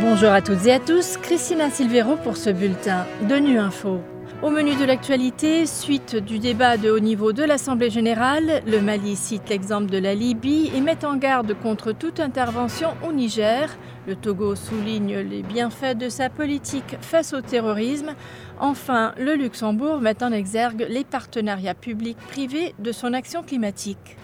[0.00, 4.00] Bonjour à toutes et à tous, Christina Silvero pour ce bulletin de Nu Info.
[4.42, 9.14] Au menu de l'actualité, suite du débat de haut niveau de l'Assemblée générale, le Mali
[9.14, 13.68] cite l'exemple de la Libye et met en garde contre toute intervention au Niger.
[14.06, 18.14] Le Togo souligne les bienfaits de sa politique face au terrorisme.
[18.58, 24.16] Enfin, le Luxembourg met en exergue les partenariats publics-privés de son action climatique.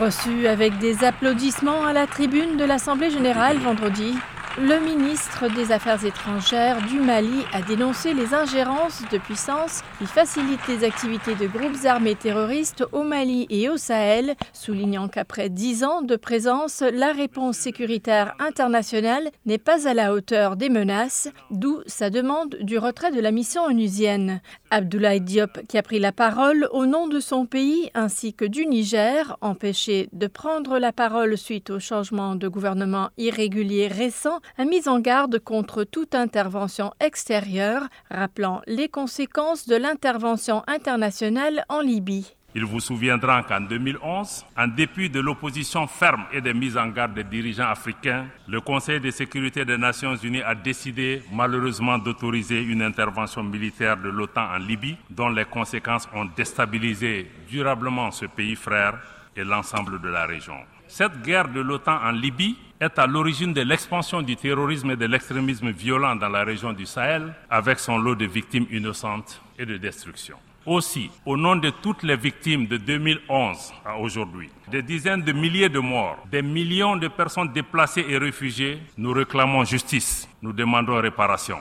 [0.00, 4.14] Reçu avec des applaudissements à la tribune de l'Assemblée générale vendredi,
[4.60, 10.66] le ministre des Affaires étrangères du Mali a dénoncé les ingérences de puissances qui facilitent
[10.66, 16.02] les activités de groupes armés terroristes au Mali et au Sahel, soulignant qu'après dix ans
[16.02, 22.10] de présence, la réponse sécuritaire internationale n'est pas à la hauteur des menaces, d'où sa
[22.10, 24.40] demande du retrait de la mission onusienne.
[24.72, 28.66] Abdoulaye Diop, qui a pris la parole au nom de son pays ainsi que du
[28.66, 34.88] Niger, empêché de prendre la parole suite au changement de gouvernement irrégulier récent, a mis
[34.88, 42.34] en garde contre toute intervention extérieure, rappelant les conséquences de l'intervention internationale en Libye.
[42.54, 47.12] Il vous souviendra qu'en 2011, en dépit de l'opposition ferme et des mises en garde
[47.12, 52.80] des dirigeants africains, le Conseil de sécurité des Nations Unies a décidé malheureusement d'autoriser une
[52.80, 58.98] intervention militaire de l'OTAN en Libye, dont les conséquences ont déstabilisé durablement ce pays frère
[59.36, 60.56] et l'ensemble de la région.
[60.86, 65.06] Cette guerre de l'OTAN en Libye est à l'origine de l'expansion du terrorisme et de
[65.06, 69.76] l'extrémisme violent dans la région du Sahel, avec son lot de victimes innocentes et de
[69.76, 70.36] destruction.
[70.66, 75.70] Aussi, au nom de toutes les victimes de 2011 à aujourd'hui, des dizaines de milliers
[75.70, 81.56] de morts, des millions de personnes déplacées et réfugiées, nous réclamons justice, nous demandons réparation.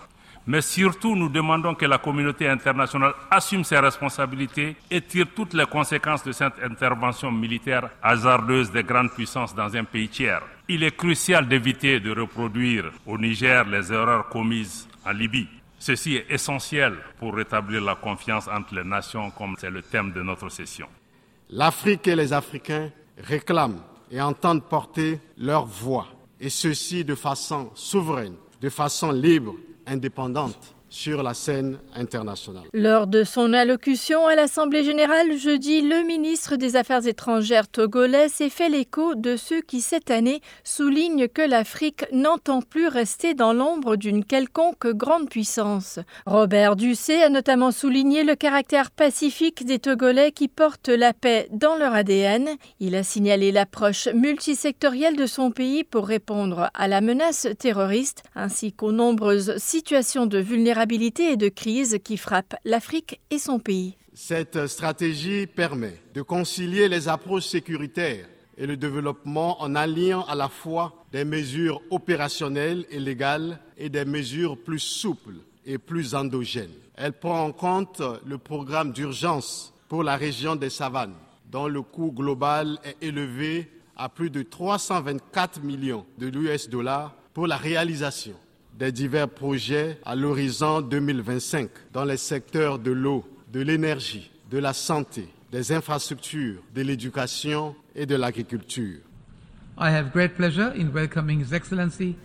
[0.47, 5.65] Mais surtout, nous demandons que la communauté internationale assume ses responsabilités et tire toutes les
[5.65, 10.41] conséquences de cette intervention militaire hasardeuse des grandes puissances dans un pays tiers.
[10.69, 15.49] Il est crucial d'éviter de reproduire au Niger les erreurs commises en Libye.
[15.79, 20.21] Ceci est essentiel pour rétablir la confiance entre les nations, comme c'est le thème de
[20.21, 20.87] notre session.
[21.49, 26.07] L'Afrique et les Africains réclament et entendent porter leur voix,
[26.39, 29.53] et ceci de façon souveraine, de façon libre,
[29.87, 32.63] indépendante sur la scène internationale.
[32.73, 38.49] Lors de son allocution à l'Assemblée générale jeudi, le ministre des Affaires étrangères togolais s'est
[38.49, 43.95] fait l'écho de ceux qui, cette année, soulignent que l'Afrique n'entend plus rester dans l'ombre
[43.95, 45.99] d'une quelconque grande puissance.
[46.25, 51.75] Robert Ducé a notamment souligné le caractère pacifique des Togolais qui portent la paix dans
[51.75, 52.47] leur ADN.
[52.79, 58.73] Il a signalé l'approche multisectorielle de son pays pour répondre à la menace terroriste ainsi
[58.73, 60.39] qu'aux nombreuses situations de
[61.19, 63.97] et de crise qui frappent l'Afrique et son pays.
[64.13, 68.27] Cette stratégie permet de concilier les approches sécuritaires
[68.57, 74.05] et le développement en alliant à la fois des mesures opérationnelles et légales et des
[74.05, 76.71] mesures plus souples et plus endogènes.
[76.95, 81.15] Elle prend en compte le programme d'urgence pour la région des savanes,
[81.51, 87.47] dont le coût global est élevé à plus de 324 millions de l'US dollars pour
[87.47, 88.35] la réalisation
[88.77, 94.73] des divers projets à l'horizon 2025 dans les secteurs de l'eau, de l'énergie, de la
[94.73, 98.99] santé, des infrastructures, de l'éducation et de l'agriculture.
[99.79, 102.15] I have great pleasure in welcoming His Excellency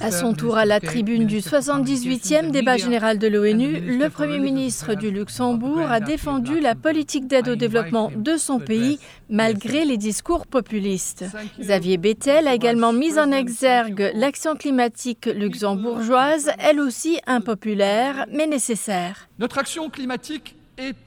[0.00, 4.94] à son tour à la tribune du 78e débat général de l'ONU, le Premier ministre
[4.94, 8.98] du Luxembourg a défendu la politique d'aide au développement de son pays
[9.30, 11.24] malgré les discours populistes.
[11.60, 19.28] Xavier Bettel a également mis en exergue l'action climatique luxembourgeoise, elle aussi impopulaire mais nécessaire.
[19.38, 20.56] Notre action climatique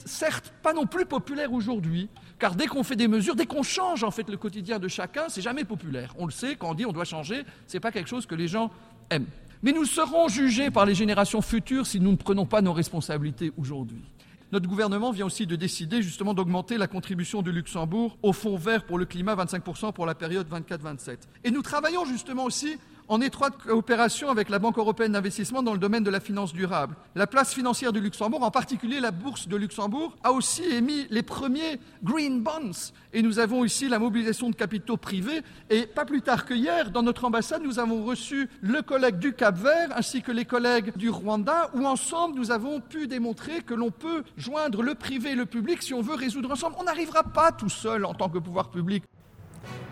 [0.06, 2.10] certes pas non plus populaire aujourd'hui,
[2.40, 5.30] car dès qu'on fait des mesures, dès qu'on change en fait le quotidien de chacun,
[5.30, 6.14] c'est jamais populaire.
[6.18, 8.48] On le sait, quand on dit on doit changer, c'est pas quelque chose que les
[8.48, 8.72] gens
[9.10, 9.28] aiment.
[9.64, 13.52] Mais nous serons jugés par les générations futures si nous ne prenons pas nos responsabilités
[13.58, 14.04] aujourd'hui.
[14.52, 18.86] Notre gouvernement vient aussi de décider justement d'augmenter la contribution du Luxembourg au Fonds vert
[18.86, 21.18] pour le climat, 25% pour la période 24-27.
[21.44, 25.80] Et nous travaillons justement aussi en étroite coopération avec la Banque européenne d'investissement dans le
[25.80, 26.96] domaine de la finance durable.
[27.16, 31.24] La place financière du Luxembourg, en particulier la bourse de Luxembourg, a aussi émis les
[31.24, 32.92] premiers green bonds.
[33.14, 35.42] Et nous avons ici la mobilisation de capitaux privés.
[35.70, 39.34] Et pas plus tard que hier, dans notre ambassade, nous avons reçu le collègue du
[39.34, 43.74] Cap Vert ainsi que les collègues du Rwanda, où ensemble nous avons pu démontrer que
[43.74, 46.76] l'on peut joindre le privé et le public si on veut résoudre ensemble.
[46.80, 49.04] On n'arrivera pas tout seul en tant que pouvoir public.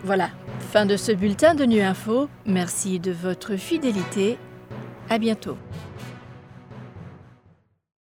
[0.04, 0.30] Voilà,
[0.72, 2.28] fin de ce bulletin de Nu Info.
[2.46, 4.38] Merci de votre fidélité.
[5.08, 5.56] À bientôt.